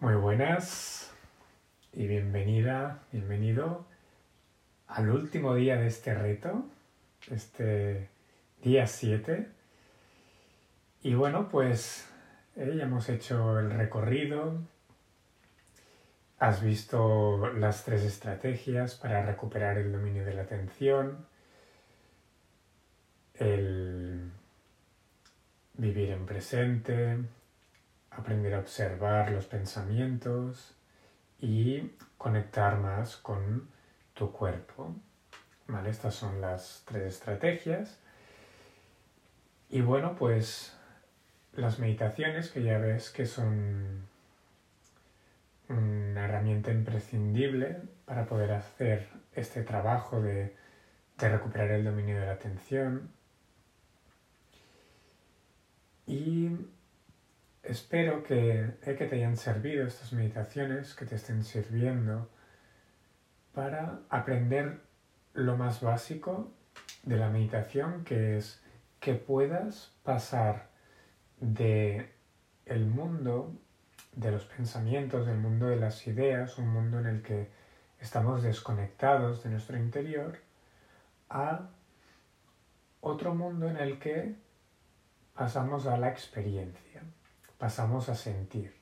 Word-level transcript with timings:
Muy 0.00 0.14
buenas 0.14 1.12
y 1.92 2.06
bienvenida, 2.06 3.02
bienvenido 3.12 3.84
al 4.86 5.10
último 5.10 5.54
día 5.54 5.76
de 5.76 5.88
este 5.88 6.14
reto, 6.14 6.64
este 7.30 8.08
día 8.62 8.86
7. 8.86 9.46
Y 11.02 11.12
bueno, 11.12 11.50
pues 11.50 12.08
eh, 12.56 12.76
ya 12.78 12.84
hemos 12.84 13.10
hecho 13.10 13.58
el 13.58 13.70
recorrido, 13.72 14.62
has 16.38 16.62
visto 16.62 17.52
las 17.52 17.84
tres 17.84 18.02
estrategias 18.02 18.94
para 18.94 19.22
recuperar 19.26 19.76
el 19.76 19.92
dominio 19.92 20.24
de 20.24 20.32
la 20.32 20.42
atención, 20.44 21.26
el 23.34 24.30
vivir 25.74 26.08
en 26.08 26.24
presente, 26.24 27.18
aprender 28.10 28.54
a 28.54 28.60
observar 28.60 29.30
los 29.30 29.46
pensamientos 29.46 30.74
y 31.40 31.92
conectar 32.18 32.78
más 32.78 33.16
con 33.16 33.68
tu 34.14 34.32
cuerpo. 34.32 34.94
¿Vale? 35.66 35.90
Estas 35.90 36.14
son 36.14 36.40
las 36.40 36.82
tres 36.86 37.14
estrategias. 37.14 37.98
Y 39.68 39.80
bueno, 39.82 40.16
pues 40.16 40.76
las 41.54 41.78
meditaciones 41.78 42.50
que 42.50 42.62
ya 42.62 42.78
ves 42.78 43.10
que 43.10 43.26
son 43.26 44.08
una 45.68 46.24
herramienta 46.24 46.72
imprescindible 46.72 47.82
para 48.04 48.26
poder 48.26 48.52
hacer 48.52 49.08
este 49.34 49.62
trabajo 49.62 50.20
de, 50.20 50.56
de 51.18 51.28
recuperar 51.28 51.70
el 51.70 51.84
dominio 51.84 52.18
de 52.18 52.26
la 52.26 52.32
atención. 52.32 53.10
Y 56.06 56.50
espero 57.62 58.22
que, 58.22 58.74
eh, 58.82 58.96
que 58.96 59.06
te 59.06 59.16
hayan 59.16 59.36
servido 59.36 59.86
estas 59.86 60.12
meditaciones, 60.12 60.94
que 60.94 61.06
te 61.06 61.16
estén 61.16 61.44
sirviendo 61.44 62.28
para 63.52 64.00
aprender 64.08 64.80
lo 65.34 65.56
más 65.56 65.80
básico 65.80 66.52
de 67.02 67.16
la 67.16 67.30
meditación, 67.30 68.04
que 68.04 68.36
es 68.36 68.62
que 69.00 69.14
puedas 69.14 69.92
pasar 70.02 70.68
de 71.40 72.10
mundo 73.00 73.52
de 74.14 74.30
los 74.30 74.44
pensamientos, 74.44 75.26
del 75.26 75.38
mundo 75.38 75.66
de 75.66 75.76
las 75.76 76.06
ideas, 76.06 76.58
un 76.58 76.68
mundo 76.68 76.98
en 77.00 77.06
el 77.06 77.22
que 77.22 77.48
estamos 77.98 78.42
desconectados 78.42 79.42
de 79.42 79.50
nuestro 79.50 79.76
interior, 79.78 80.38
a 81.28 81.70
otro 83.00 83.34
mundo 83.34 83.68
en 83.68 83.76
el 83.76 83.98
que 83.98 84.34
pasamos 85.34 85.86
a 85.86 85.96
la 85.96 86.10
experiencia 86.10 87.02
pasamos 87.60 88.08
a 88.08 88.14
sentir, 88.14 88.74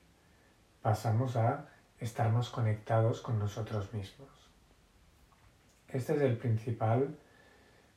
pasamos 0.81 1.35
a 1.35 1.67
estar 1.99 2.31
más 2.31 2.49
conectados 2.49 3.19
con 3.19 3.37
nosotros 3.37 3.93
mismos. 3.93 4.29
Este 5.89 6.15
es 6.15 6.21
el 6.21 6.37
principal 6.37 7.17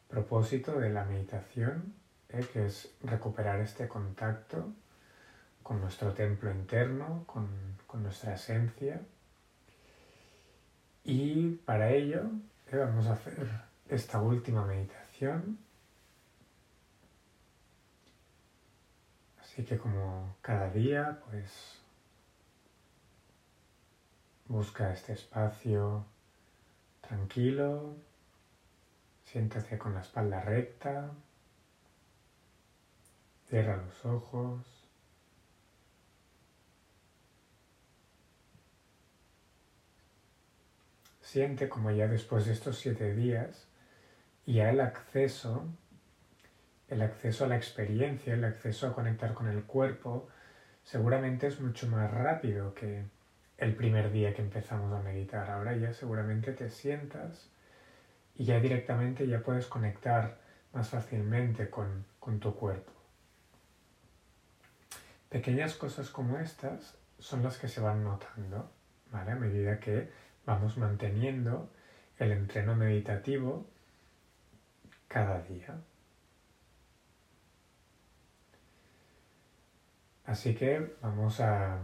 propósito 0.09 0.81
de 0.81 0.91
la 0.91 1.05
meditación, 1.05 1.95
¿eh? 2.31 2.45
que 2.53 2.67
es 2.67 2.93
recuperar 3.01 3.61
este 3.61 3.87
contacto 3.87 4.73
con 5.63 5.81
nuestro 5.81 6.13
templo 6.15 6.51
interno, 6.51 7.23
con, 7.27 7.49
con 7.87 8.03
nuestra 8.03 8.35
esencia. 8.35 9.01
Y 11.05 11.61
para 11.65 11.93
ello 11.93 12.23
¿eh? 12.73 12.77
vamos 12.77 13.07
a 13.07 13.13
hacer 13.13 13.49
esta 13.89 14.21
última 14.21 14.67
meditación 14.67 15.59
Así 19.53 19.65
que 19.65 19.77
como 19.77 20.35
cada 20.41 20.71
día, 20.71 21.21
pues 21.27 21.79
busca 24.47 24.95
este 24.95 25.13
espacio 25.13 26.07
tranquilo, 27.03 27.95
siéntate 29.27 29.77
con 29.77 29.93
la 29.93 30.01
espalda 30.01 30.41
recta, 30.41 31.11
cierra 33.51 33.77
los 33.77 34.07
ojos. 34.07 34.65
Siente 41.21 41.69
como 41.69 41.91
ya 41.91 42.09
después 42.09 42.47
de 42.47 42.55
estos 42.55 42.79
siete 42.79 43.15
días 43.15 43.67
ya 44.47 44.71
el 44.71 44.81
acceso 44.81 45.67
el 46.93 47.03
acceso 47.03 47.45
a 47.45 47.49
la 47.49 47.57
experiencia, 47.57 48.35
el 48.35 48.45
acceso 48.45 48.87
a 48.87 48.95
conectar 48.95 49.35
con 49.35 49.49
el 49.49 49.65
cuerpo, 49.65 50.29
seguramente 50.85 51.47
es 51.47 51.61
mucho 51.61 51.89
más 51.89 52.11
rápido 52.11 52.75
que 52.75 53.05
el 53.59 53.75
primer 53.75 54.13
día 54.13 54.35
que 54.35 54.43
empezamos 54.43 54.93
a 54.93 55.03
meditar. 55.03 55.51
Ahora 55.51 55.77
ya 55.77 55.93
seguramente 55.93 56.53
te 56.53 56.69
sientas 56.69 57.49
y 58.35 58.45
ya 58.45 58.61
directamente 58.61 59.27
ya 59.27 59.41
puedes 59.41 59.67
conectar 59.67 60.39
más 60.73 60.91
fácilmente 60.91 61.71
con, 61.71 62.05
con 62.19 62.41
tu 62.41 62.55
cuerpo. 62.55 62.93
Pequeñas 65.29 65.75
cosas 65.75 66.11
como 66.11 66.39
estas 66.39 66.99
son 67.19 67.43
las 67.43 67.57
que 67.57 67.69
se 67.69 67.81
van 67.81 68.05
notando, 68.05 68.71
¿vale? 69.11 69.33
A 69.33 69.37
medida 69.37 69.81
que 69.81 70.11
vamos 70.45 70.77
manteniendo 70.77 71.71
el 72.19 72.33
entreno 72.33 72.75
meditativo 72.75 73.67
cada 75.09 75.41
día. 75.43 75.81
Así 80.25 80.55
que 80.55 80.97
vamos 81.03 81.41
a 81.41 81.79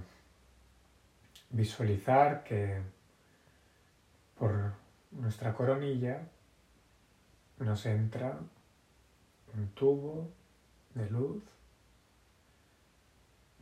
visualizar 1.51 2.45
que 2.45 2.81
por 4.39 4.73
nuestra 5.11 5.53
coronilla 5.55 6.29
nos 7.59 7.85
entra 7.87 8.39
un 9.55 9.69
tubo 9.71 10.31
de 10.95 11.11
luz, 11.11 11.43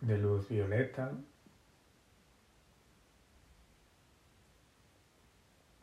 de 0.00 0.18
luz 0.18 0.48
violeta. 0.48 1.12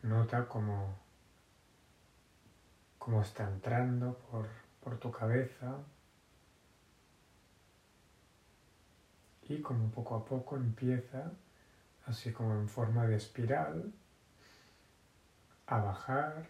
Nota 0.03 0.47
cómo, 0.47 0.95
cómo 2.99 3.21
está 3.21 3.49
entrando 3.49 4.17
por, 4.29 4.47
por 4.83 4.99
tu 4.99 5.11
cabeza, 5.11 5.77
y 9.49 9.61
como 9.61 9.89
poco 9.91 10.15
a 10.15 10.25
poco 10.25 10.55
empieza, 10.55 11.31
así 12.05 12.31
como 12.31 12.53
en 12.53 12.69
forma 12.69 13.05
de 13.05 13.17
espiral, 13.17 13.93
a 15.67 15.79
bajar 15.79 16.47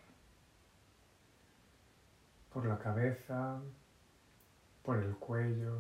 por 2.52 2.66
la 2.66 2.78
cabeza, 2.78 3.60
por 4.84 4.98
el 4.98 5.16
cuello, 5.16 5.80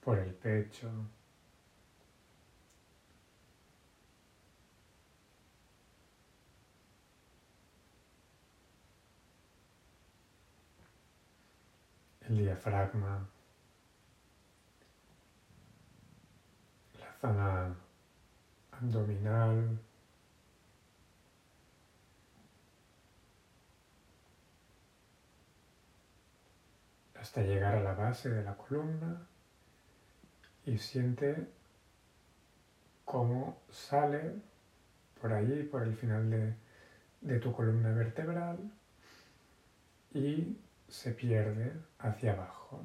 por 0.00 0.18
el 0.18 0.34
pecho. 0.34 0.90
El 12.34 12.44
diafragma, 12.44 13.26
la 17.00 17.12
zona 17.20 17.76
abdominal, 18.72 19.78
hasta 27.14 27.42
llegar 27.42 27.76
a 27.76 27.80
la 27.80 27.94
base 27.94 28.30
de 28.30 28.42
la 28.42 28.56
columna 28.56 29.26
y 30.66 30.76
siente 30.78 31.48
cómo 33.04 33.62
sale 33.70 34.42
por 35.20 35.32
allí, 35.32 35.62
por 35.62 35.84
el 35.84 35.94
final 35.94 36.28
de, 36.30 36.54
de 37.20 37.38
tu 37.38 37.52
columna 37.52 37.92
vertebral 37.92 38.58
y 40.12 40.56
se 40.88 41.12
pierde 41.12 41.72
hacia 41.98 42.32
abajo, 42.32 42.82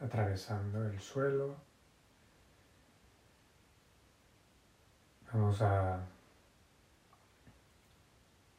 atravesando 0.00 0.84
el 0.86 1.00
suelo. 1.00 1.56
Vamos 5.32 5.60
a 5.62 6.00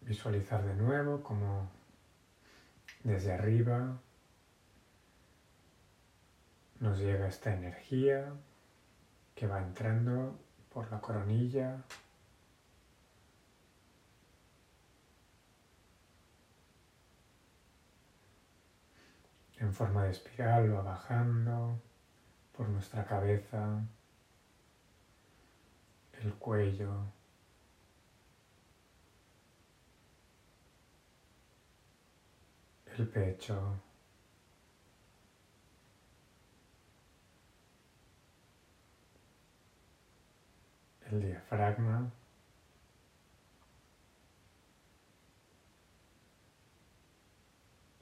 visualizar 0.01 0.63
de 0.63 0.75
nuevo 0.75 1.21
como 1.23 1.69
desde 3.03 3.33
arriba 3.33 3.99
nos 6.79 6.97
llega 6.97 7.27
esta 7.27 7.53
energía 7.53 8.33
que 9.35 9.47
va 9.47 9.59
entrando 9.59 10.37
por 10.73 10.91
la 10.91 10.99
coronilla 11.01 11.83
en 19.59 19.73
forma 19.73 20.03
de 20.05 20.11
espiral 20.11 20.73
va 20.73 20.81
bajando 20.81 21.79
por 22.53 22.69
nuestra 22.69 23.05
cabeza, 23.05 23.83
el 26.21 26.33
cuello, 26.35 27.05
el 32.97 33.07
pecho, 33.09 33.81
el 41.09 41.21
diafragma, 41.21 42.11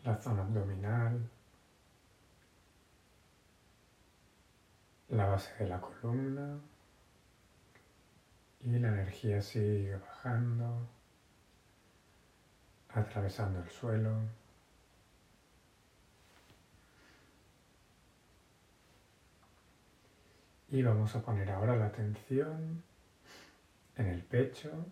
la 0.03 0.17
zona 0.17 0.41
abdominal, 0.43 1.29
la 5.09 5.25
base 5.25 5.53
de 5.59 5.69
la 5.69 5.79
columna 5.79 6.59
y 8.61 8.79
la 8.79 8.89
energía 8.89 9.41
sigue 9.41 9.95
bajando, 9.95 10.87
atravesando 12.89 13.59
el 13.61 13.69
suelo. 13.69 14.19
Y 20.69 20.83
vamos 20.83 21.15
a 21.15 21.21
poner 21.21 21.49
ahora 21.49 21.77
la 21.77 21.85
atención 21.85 22.83
en 23.95 24.07
el 24.07 24.21
pecho, 24.23 24.85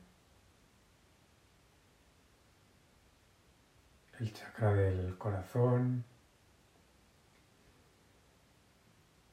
el 4.19 4.33
chakra 4.33 4.73
del 4.73 5.17
corazón, 5.17 6.05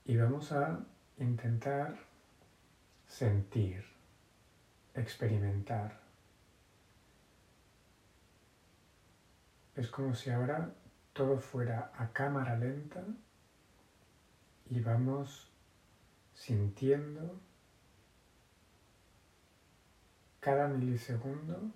y 0.05 0.17
vamos 0.17 0.53
a 0.53 0.81
intentar 1.19 1.97
sentir, 3.07 3.85
experimentar. 4.95 6.01
Es 9.77 9.89
como 9.89 10.15
si 10.15 10.31
ahora 10.31 10.75
todo 11.13 11.39
fuera 11.39 11.93
a 11.97 12.13
cámara 12.13 12.57
lenta 12.57 13.05
y 14.69 14.81
vamos 14.81 15.51
sintiendo 16.35 17.39
cada 20.41 20.69
milisegundo 20.69 21.71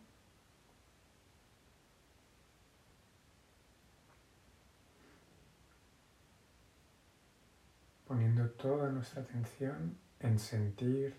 poniendo 8.06 8.48
toda 8.50 8.90
nuestra 8.90 9.22
atención 9.22 9.98
en 10.20 10.38
sentir, 10.38 11.14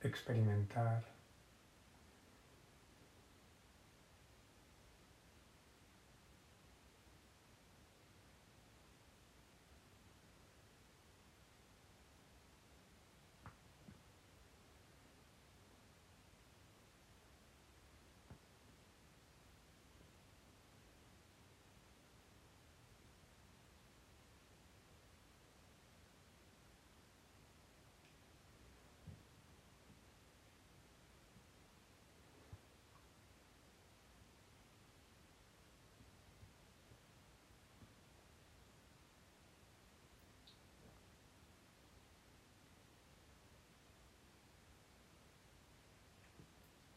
experimentar. 0.00 1.15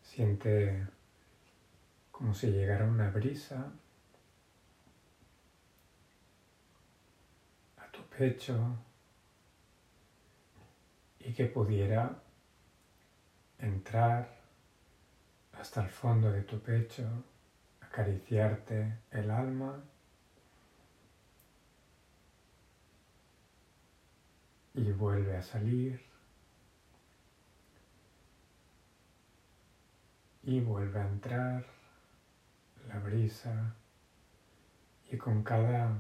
Siente 0.10 0.88
como 2.10 2.34
si 2.34 2.48
llegara 2.48 2.86
una 2.86 3.12
brisa 3.12 3.72
a 7.78 7.92
tu 7.92 8.02
pecho 8.18 8.76
y 11.20 11.32
que 11.32 11.46
pudiera 11.46 12.24
entrar 13.60 14.28
hasta 15.54 15.84
el 15.84 15.90
fondo 15.90 16.32
de 16.32 16.42
tu 16.42 16.60
pecho, 16.60 17.08
acariciarte 17.80 18.98
el 19.12 19.30
alma. 19.30 19.80
Y 24.74 24.92
vuelve 24.92 25.38
a 25.38 25.44
salir 25.44 26.09
y 30.50 30.62
vuelve 30.62 31.00
a 31.00 31.08
entrar 31.08 31.64
la 32.88 32.98
brisa 32.98 33.76
y 35.12 35.16
con 35.16 35.44
cada 35.44 35.96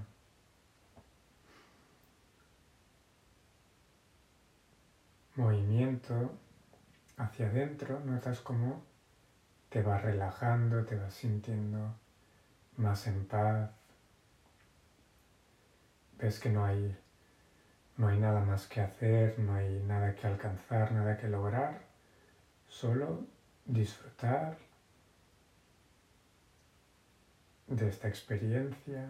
movimiento 5.35 6.31
hacia 7.17 7.45
adentro 7.45 7.99
notas 7.99 8.39
cómo 8.39 8.81
te 9.69 9.83
vas 9.83 10.01
relajando, 10.01 10.83
te 10.83 10.95
vas 10.95 11.13
sintiendo 11.13 11.93
más 12.75 13.05
en 13.05 13.27
paz. 13.27 13.69
Ves 16.17 16.39
que 16.39 16.49
no 16.49 16.65
hay, 16.65 16.97
no 17.97 18.07
hay 18.07 18.17
nada 18.19 18.43
más 18.43 18.65
que 18.65 18.81
hacer, 18.81 19.37
no 19.37 19.53
hay 19.53 19.79
nada 19.83 20.15
que 20.15 20.25
alcanzar, 20.25 20.91
nada 20.91 21.17
que 21.17 21.27
lograr, 21.27 21.83
solo 22.67 23.27
disfrutar 23.69 24.57
de 27.67 27.87
esta 27.87 28.07
experiencia. 28.07 29.07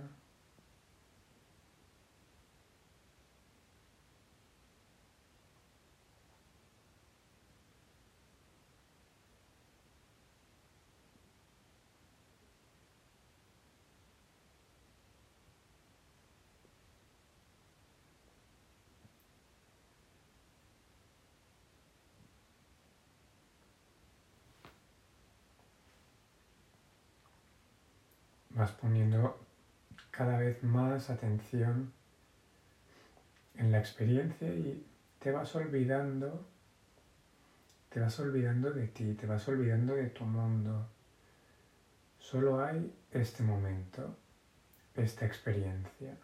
Vas 28.60 28.72
poniendo 28.74 29.40
cada 30.12 30.38
vez 30.38 30.62
más 30.64 31.10
atención 31.10 31.94
en 33.56 33.72
la 33.72 33.80
experiencia 33.80 34.50
y 34.50 34.86
te 35.18 35.32
vas 35.32 35.56
olvidando, 35.56 36.46
te 37.88 38.02
vas 38.02 38.20
olvidando 38.20 38.72
de 38.72 38.88
ti, 38.88 39.14
te 39.14 39.28
vas 39.28 39.48
olvidando 39.48 39.96
de 39.96 40.10
tu 40.10 40.26
mundo. 40.26 40.90
Solo 42.18 42.62
hay 42.62 42.94
este 43.12 43.44
momento, 43.44 44.18
esta 44.94 45.26
experiencia. 45.26 46.18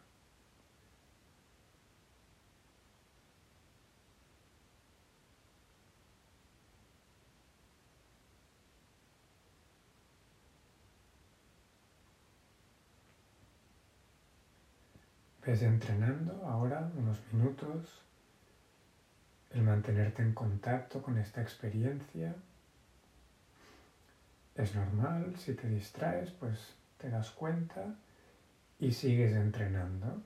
Ves 15.46 15.62
entrenando 15.62 16.44
ahora 16.48 16.90
unos 16.96 17.22
minutos 17.32 18.02
el 19.52 19.62
mantenerte 19.62 20.24
en 20.24 20.34
contacto 20.34 21.04
con 21.04 21.20
esta 21.20 21.42
experiencia. 21.42 22.34
Es 24.56 24.74
normal, 24.74 25.36
si 25.38 25.54
te 25.54 25.68
distraes, 25.68 26.32
pues 26.32 26.74
te 26.98 27.12
das 27.12 27.30
cuenta 27.30 27.96
y 28.80 28.92
sigues 28.92 29.34
entrenando. 29.34 30.20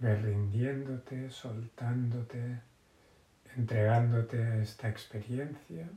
Ver 0.00 0.22
rindiéndote, 0.22 1.30
soltándote, 1.30 2.62
entregándote 3.54 4.42
a 4.42 4.62
esta 4.62 4.88
experiencia. 4.88 5.88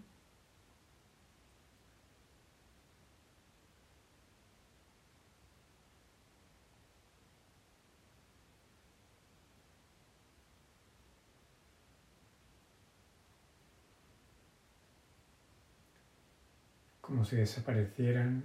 como 17.01 17.25
si 17.25 17.35
desaparecieran 17.35 18.43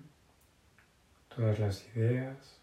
todas 1.29 1.59
las 1.59 1.87
ideas 1.97 2.58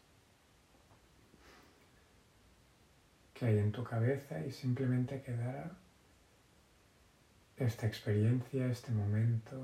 que 3.36 3.46
hay 3.46 3.60
en 3.60 3.72
tu 3.72 3.84
cabeza 3.84 4.44
y 4.46 4.52
simplemente 4.52 5.22
quedara 5.22 5.72
esta 7.58 7.86
experiencia, 7.86 8.68
este 8.68 8.92
momento. 8.92 9.62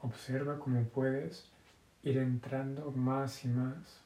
Observa 0.00 0.58
cómo 0.58 0.84
puedes 0.88 1.48
ir 2.02 2.18
entrando 2.18 2.90
más 2.90 3.44
y 3.44 3.48
más 3.48 4.02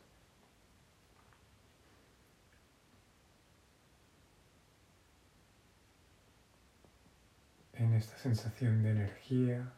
en 7.73 7.95
esta 7.95 8.16
sensación 8.18 8.83
de 8.83 8.90
energía 8.90 9.73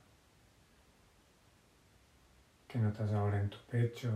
que 2.71 2.79
notas 2.79 3.13
ahora 3.13 3.41
en 3.41 3.51
tu 3.51 3.59
pecho. 3.69 4.11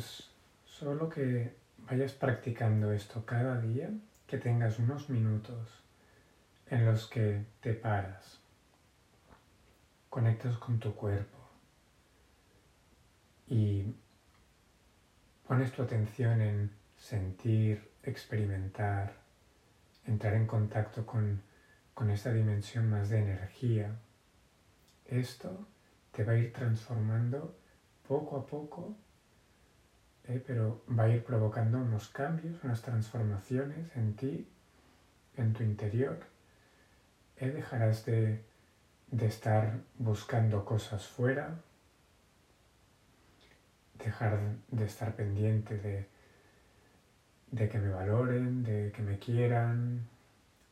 Pues 0.00 0.30
solo 0.64 1.10
que 1.10 1.52
vayas 1.76 2.12
practicando 2.12 2.90
esto 2.90 3.26
cada 3.26 3.60
día, 3.60 3.90
que 4.26 4.38
tengas 4.38 4.78
unos 4.78 5.10
minutos 5.10 5.84
en 6.70 6.86
los 6.86 7.06
que 7.06 7.44
te 7.60 7.74
paras, 7.74 8.40
conectas 10.08 10.56
con 10.56 10.78
tu 10.78 10.94
cuerpo 10.94 11.36
y 13.46 13.94
pones 15.46 15.70
tu 15.70 15.82
atención 15.82 16.40
en 16.40 16.70
sentir, 16.96 17.90
experimentar, 18.02 19.12
entrar 20.06 20.32
en 20.32 20.46
contacto 20.46 21.04
con, 21.04 21.42
con 21.92 22.08
esta 22.08 22.32
dimensión 22.32 22.88
más 22.88 23.10
de 23.10 23.18
energía. 23.18 23.98
Esto 25.04 25.68
te 26.10 26.24
va 26.24 26.32
a 26.32 26.38
ir 26.38 26.54
transformando 26.54 27.54
poco 28.08 28.38
a 28.38 28.46
poco 28.46 28.96
¿eh? 30.30 30.42
pero 30.46 30.82
va 30.88 31.04
a 31.04 31.08
ir 31.08 31.24
provocando 31.24 31.78
unos 31.78 32.08
cambios, 32.08 32.62
unas 32.62 32.82
transformaciones 32.82 33.94
en 33.96 34.14
ti, 34.14 34.48
en 35.36 35.52
tu 35.52 35.62
interior. 35.62 36.18
¿eh? 37.38 37.50
Dejarás 37.50 38.04
de, 38.06 38.42
estar 39.20 39.80
buscando 39.98 40.64
cosas 40.64 41.06
fuera, 41.06 41.60
dejar 43.98 44.38
de 44.68 44.84
estar 44.84 45.14
pendiente 45.14 45.76
de, 45.76 46.06
de 47.50 47.68
que 47.68 47.78
me 47.78 47.90
valoren, 47.90 48.62
de 48.62 48.92
que 48.92 49.02
me 49.02 49.18
quieran, 49.18 50.06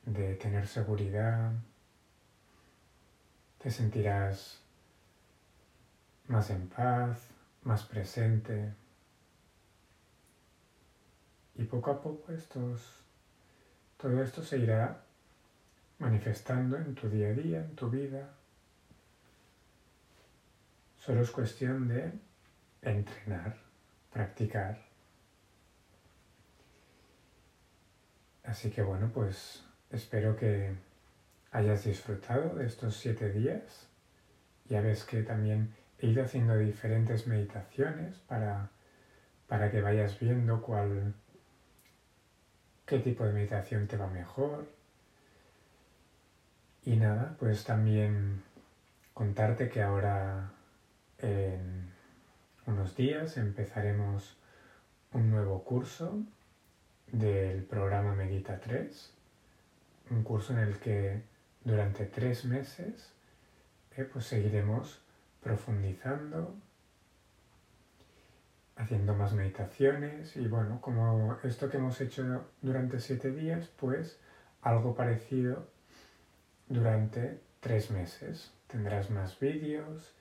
de 0.06 0.34
tener 0.36 0.66
seguridad. 0.66 1.52
Te 3.58 3.72
sentirás 3.72 4.62
más 6.28 6.50
en 6.50 6.68
paz, 6.68 7.28
más 7.64 7.82
presente. 7.84 8.72
Y 11.58 11.64
poco 11.64 11.90
a 11.90 12.00
poco 12.00 12.32
estos, 12.32 12.80
todo 13.96 14.22
esto 14.22 14.44
se 14.44 14.58
irá 14.58 15.02
manifestando 15.98 16.76
en 16.76 16.94
tu 16.94 17.08
día 17.10 17.28
a 17.28 17.32
día, 17.32 17.58
en 17.58 17.74
tu 17.74 17.90
vida. 17.90 18.30
Solo 20.96 21.22
es 21.22 21.30
cuestión 21.32 21.88
de 21.88 22.12
entrenar, 22.82 23.56
practicar. 24.12 24.86
Así 28.44 28.70
que 28.70 28.82
bueno, 28.82 29.10
pues 29.12 29.64
espero 29.90 30.36
que 30.36 30.76
hayas 31.50 31.84
disfrutado 31.84 32.54
de 32.54 32.66
estos 32.66 32.96
siete 32.96 33.32
días. 33.32 33.88
Ya 34.68 34.80
ves 34.80 35.04
que 35.04 35.24
también 35.24 35.74
he 35.98 36.06
ido 36.06 36.22
haciendo 36.22 36.56
diferentes 36.56 37.26
meditaciones 37.26 38.16
para, 38.28 38.70
para 39.48 39.72
que 39.72 39.80
vayas 39.80 40.20
viendo 40.20 40.62
cuál 40.62 41.14
qué 42.88 42.98
tipo 42.98 43.24
de 43.24 43.32
meditación 43.32 43.86
te 43.86 43.98
va 43.98 44.08
mejor. 44.08 44.66
Y 46.84 46.96
nada, 46.96 47.36
pues 47.38 47.64
también 47.64 48.42
contarte 49.12 49.68
que 49.68 49.82
ahora 49.82 50.52
en 51.18 51.90
unos 52.66 52.96
días 52.96 53.36
empezaremos 53.36 54.36
un 55.12 55.30
nuevo 55.30 55.64
curso 55.64 56.18
del 57.12 57.62
programa 57.64 58.14
Medita 58.14 58.58
3, 58.58 59.12
un 60.10 60.22
curso 60.22 60.54
en 60.54 60.60
el 60.60 60.78
que 60.78 61.22
durante 61.64 62.06
tres 62.06 62.46
meses 62.46 63.12
eh, 63.96 64.08
pues 64.10 64.24
seguiremos 64.24 65.02
profundizando 65.42 66.54
haciendo 68.78 69.14
más 69.14 69.34
meditaciones 69.34 70.36
y 70.36 70.46
bueno, 70.46 70.80
como 70.80 71.38
esto 71.42 71.68
que 71.68 71.78
hemos 71.78 72.00
hecho 72.00 72.46
durante 72.62 73.00
siete 73.00 73.32
días, 73.32 73.68
pues 73.76 74.20
algo 74.62 74.94
parecido 74.94 75.68
durante 76.68 77.40
tres 77.60 77.90
meses. 77.90 78.52
Tendrás 78.68 79.10
más 79.10 79.38
vídeos, 79.40 80.14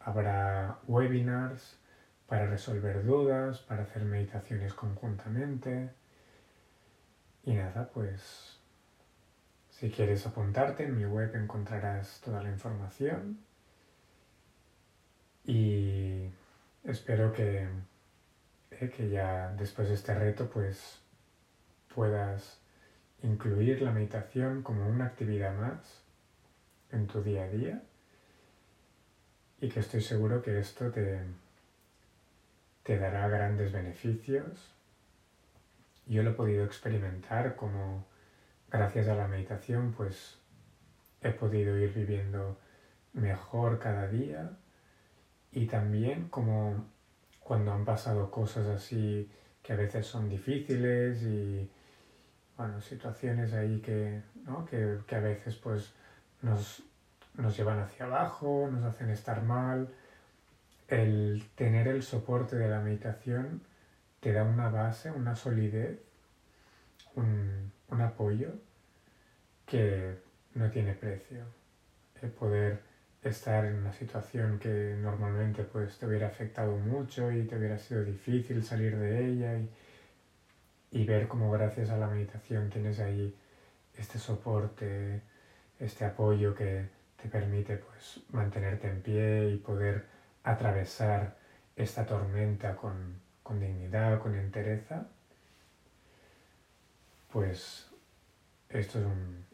habrá 0.00 0.80
webinars 0.88 1.78
para 2.26 2.46
resolver 2.46 3.04
dudas, 3.04 3.60
para 3.60 3.82
hacer 3.84 4.04
meditaciones 4.04 4.74
conjuntamente. 4.74 5.90
Y 7.44 7.54
nada, 7.54 7.90
pues 7.92 8.56
Si 9.70 9.90
quieres 9.90 10.26
apuntarte, 10.26 10.84
en 10.84 10.96
mi 10.96 11.06
web 11.06 11.34
encontrarás 11.36 12.20
toda 12.20 12.42
la 12.42 12.50
información. 12.50 13.38
Y 15.44 16.30
espero 16.84 17.32
que, 17.32 17.66
que 18.88 19.10
ya 19.10 19.52
después 19.58 19.88
de 19.88 19.94
este 19.94 20.14
reto 20.14 20.48
pues 20.48 21.00
puedas 21.94 22.60
incluir 23.22 23.82
la 23.82 23.90
meditación 23.90 24.62
como 24.62 24.88
una 24.88 25.06
actividad 25.06 25.54
más 25.54 26.02
en 26.90 27.06
tu 27.06 27.22
día 27.22 27.44
a 27.44 27.48
día 27.48 27.82
y 29.60 29.68
que 29.68 29.80
estoy 29.80 30.00
seguro 30.00 30.40
que 30.40 30.58
esto 30.58 30.90
te, 30.90 31.20
te 32.82 32.98
dará 32.98 33.28
grandes 33.28 33.72
beneficios. 33.72 34.72
Yo 36.06 36.22
lo 36.22 36.30
he 36.30 36.34
podido 36.34 36.64
experimentar 36.64 37.56
como 37.56 38.06
gracias 38.70 39.08
a 39.08 39.14
la 39.14 39.28
meditación 39.28 39.92
pues 39.92 40.38
he 41.20 41.30
podido 41.30 41.76
ir 41.76 41.92
viviendo 41.92 42.58
mejor 43.12 43.78
cada 43.78 44.08
día 44.08 44.56
y 45.52 45.66
también 45.66 46.28
como 46.28 46.86
cuando 47.50 47.72
han 47.72 47.84
pasado 47.84 48.30
cosas 48.30 48.68
así 48.68 49.28
que 49.60 49.72
a 49.72 49.76
veces 49.76 50.06
son 50.06 50.28
difíciles 50.28 51.20
y 51.24 51.68
bueno, 52.56 52.80
situaciones 52.80 53.52
ahí 53.54 53.80
que, 53.80 54.22
¿no? 54.46 54.64
que, 54.66 54.98
que 55.04 55.16
a 55.16 55.18
veces 55.18 55.56
pues 55.56 55.92
nos, 56.42 56.84
nos 57.34 57.56
llevan 57.56 57.80
hacia 57.80 58.06
abajo, 58.06 58.68
nos 58.70 58.84
hacen 58.84 59.10
estar 59.10 59.42
mal. 59.42 59.88
El 60.86 61.42
tener 61.56 61.88
el 61.88 62.04
soporte 62.04 62.54
de 62.54 62.68
la 62.68 62.78
meditación 62.78 63.62
te 64.20 64.32
da 64.32 64.44
una 64.44 64.68
base, 64.68 65.10
una 65.10 65.34
solidez, 65.34 65.98
un, 67.16 67.72
un 67.88 68.00
apoyo 68.00 68.52
que 69.66 70.18
no 70.54 70.70
tiene 70.70 70.94
precio. 70.94 71.46
El 72.22 72.30
poder 72.30 72.89
estar 73.22 73.66
en 73.66 73.76
una 73.76 73.92
situación 73.92 74.58
que 74.58 74.96
normalmente 74.98 75.64
pues 75.64 75.98
te 75.98 76.06
hubiera 76.06 76.28
afectado 76.28 76.76
mucho 76.76 77.30
y 77.30 77.44
te 77.44 77.56
hubiera 77.56 77.78
sido 77.78 78.02
difícil 78.02 78.64
salir 78.64 78.96
de 78.96 79.26
ella 79.26 79.58
y, 79.58 79.68
y 80.92 81.04
ver 81.04 81.28
cómo 81.28 81.50
gracias 81.50 81.90
a 81.90 81.98
la 81.98 82.06
meditación 82.06 82.70
tienes 82.70 82.98
ahí 82.98 83.34
este 83.98 84.18
soporte, 84.18 85.20
este 85.78 86.04
apoyo 86.06 86.54
que 86.54 86.86
te 87.20 87.28
permite 87.28 87.76
pues 87.76 88.20
mantenerte 88.30 88.88
en 88.88 89.02
pie 89.02 89.50
y 89.50 89.56
poder 89.58 90.06
atravesar 90.42 91.36
esta 91.76 92.06
tormenta 92.06 92.74
con, 92.76 93.20
con 93.42 93.60
dignidad, 93.60 94.20
con 94.20 94.34
entereza, 94.34 95.08
pues 97.30 97.90
esto 98.70 98.98
es 98.98 99.04
un, 99.04 99.44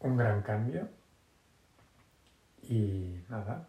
un 0.00 0.16
gran 0.16 0.42
cambio 0.42 0.88
y 2.70 3.20
nada, 3.28 3.66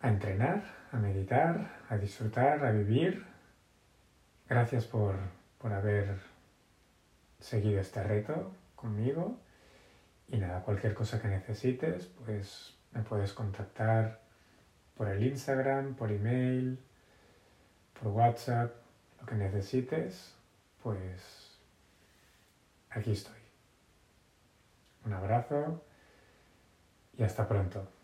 a 0.00 0.08
entrenar, 0.08 0.62
a 0.92 0.98
meditar, 0.98 1.80
a 1.88 1.96
disfrutar, 1.96 2.62
a 2.62 2.72
vivir. 2.72 3.24
Gracias 4.46 4.84
por, 4.84 5.16
por 5.58 5.72
haber 5.72 6.18
seguido 7.40 7.80
este 7.80 8.02
reto 8.02 8.54
conmigo. 8.74 9.38
Y 10.28 10.36
nada, 10.36 10.60
cualquier 10.60 10.92
cosa 10.92 11.22
que 11.22 11.28
necesites, 11.28 12.04
pues 12.04 12.76
me 12.92 13.00
puedes 13.00 13.32
contactar 13.32 14.20
por 14.94 15.08
el 15.08 15.26
Instagram, 15.26 15.94
por 15.94 16.12
email, 16.12 16.78
por 17.98 18.08
WhatsApp, 18.08 18.74
lo 19.20 19.26
que 19.26 19.36
necesites, 19.36 20.34
pues 20.82 21.58
aquí 22.90 23.12
estoy. 23.12 23.40
Un 25.06 25.14
abrazo 25.14 25.82
y 27.18 27.22
hasta 27.22 27.46
pronto. 27.48 27.95